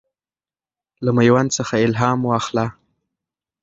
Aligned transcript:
له 1.03 1.11
میوند 1.17 1.49
څخه 1.57 1.75
الهام 1.85 2.19
واخله. 2.29 2.65